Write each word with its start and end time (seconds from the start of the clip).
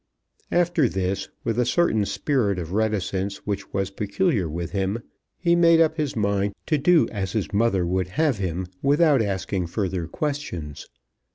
After 0.51 0.89
this, 0.89 1.29
with 1.43 1.59
a 1.59 1.63
certain 1.67 2.05
spirit 2.05 2.57
of 2.57 2.71
reticence 2.73 3.37
which 3.45 3.71
was 3.71 3.91
peculiar 3.91 4.49
with 4.49 4.71
him, 4.71 5.03
he 5.37 5.55
made 5.55 5.79
up 5.79 5.95
his 5.97 6.15
mind 6.15 6.55
to 6.65 6.79
do 6.79 7.07
as 7.11 7.33
his 7.33 7.53
mother 7.53 7.85
would 7.85 8.07
have 8.17 8.39
him 8.39 8.65
without 8.81 9.21
asking 9.21 9.67
further 9.67 10.07
questions. 10.07 10.87